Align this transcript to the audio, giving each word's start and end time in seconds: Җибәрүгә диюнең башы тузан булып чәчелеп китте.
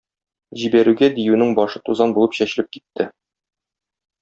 Җибәрүгә 0.61 1.09
диюнең 1.17 1.53
башы 1.59 1.83
тузан 1.91 2.17
булып 2.17 2.35
чәчелеп 2.39 2.73
китте. 2.79 3.09